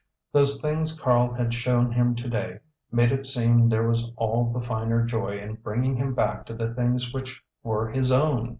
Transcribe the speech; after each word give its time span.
Those 0.31 0.59
things 0.59 0.97
Karl 0.99 1.31
had 1.35 1.53
shown 1.53 1.91
him 1.91 2.15
today 2.15 2.57
made 2.91 3.11
it 3.11 3.23
seem 3.23 3.69
there 3.69 3.87
was 3.87 4.11
all 4.15 4.51
the 4.51 4.59
finer 4.59 5.05
joy 5.05 5.37
in 5.39 5.57
bringing 5.57 5.95
him 5.95 6.15
back 6.15 6.43
to 6.47 6.55
the 6.55 6.73
things 6.73 7.13
which 7.13 7.39
were 7.61 7.87
his 7.87 8.11
own. 8.11 8.49